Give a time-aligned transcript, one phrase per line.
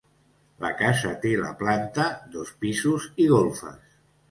[0.63, 2.07] La casa té la planta,
[2.39, 3.97] dos pisos i golfes.